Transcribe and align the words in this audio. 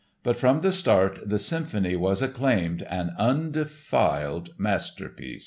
But 0.23 0.35
from 0.35 0.61
the 0.61 0.71
start 0.71 1.19
the 1.27 1.37
symphony 1.37 1.95
was 1.95 2.23
acclaimed 2.23 2.81
an 2.89 3.11
undefiled 3.19 4.49
masterpiece. 4.57 5.39